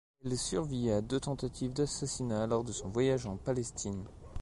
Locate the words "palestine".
3.37-4.03